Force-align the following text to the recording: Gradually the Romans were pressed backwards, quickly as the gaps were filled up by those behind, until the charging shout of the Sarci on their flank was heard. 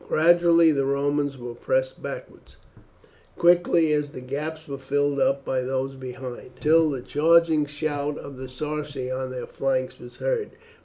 Gradually 0.09 0.71
the 0.71 0.87
Romans 0.87 1.37
were 1.37 1.53
pressed 1.53 2.01
backwards, 2.01 2.57
quickly 3.37 3.93
as 3.93 4.09
the 4.09 4.19
gaps 4.19 4.67
were 4.67 4.79
filled 4.79 5.19
up 5.19 5.45
by 5.45 5.61
those 5.61 5.93
behind, 5.93 6.53
until 6.55 6.89
the 6.89 7.01
charging 7.01 7.67
shout 7.67 8.17
of 8.17 8.37
the 8.39 8.49
Sarci 8.49 9.11
on 9.11 9.29
their 9.29 9.45
flank 9.45 9.93
was 9.99 10.15
heard. 10.17 10.49